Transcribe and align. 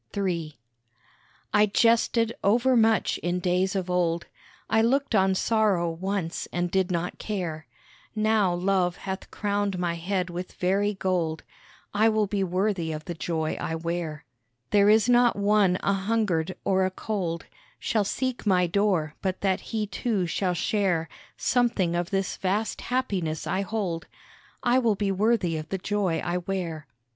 III 0.17 0.57
I 1.53 1.67
jested 1.67 2.33
over 2.43 2.75
much 2.75 3.19
in 3.19 3.37
days 3.39 3.75
of 3.75 3.87
old, 3.87 4.25
I 4.67 4.81
looked 4.81 5.13
on 5.13 5.35
sorrow 5.35 5.91
once 5.91 6.47
and 6.51 6.71
did 6.71 6.89
not 6.89 7.19
care, 7.19 7.67
Now 8.15 8.51
Love 8.51 8.95
hath 9.05 9.29
crowned 9.29 9.77
my 9.77 9.93
head 9.93 10.31
with 10.31 10.53
very 10.53 10.95
gold, 10.95 11.43
I 11.93 12.09
will 12.09 12.25
be 12.25 12.43
worthy 12.43 12.91
of 12.91 13.05
the 13.05 13.13
joy 13.13 13.55
I 13.61 13.75
wear. 13.75 14.25
There 14.71 14.89
is 14.89 15.07
not 15.07 15.35
one 15.35 15.77
a 15.83 15.93
hungered 15.93 16.57
or 16.65 16.83
a 16.83 16.89
cold 16.89 17.45
Shall 17.77 18.03
seek 18.03 18.43
my 18.43 18.65
door 18.65 19.13
but 19.21 19.41
that 19.41 19.61
he 19.69 19.85
too 19.85 20.25
shall 20.25 20.55
share 20.55 21.09
Something 21.37 21.95
of 21.95 22.09
this 22.09 22.37
vast 22.37 22.81
happiness 22.81 23.45
I 23.45 23.61
hold; 23.61 24.07
I 24.63 24.79
will 24.79 24.95
be 24.95 25.11
worthy 25.11 25.57
of 25.57 25.69
the 25.69 25.77
joy 25.77 26.17
I 26.25 26.37
wear. 26.39 26.87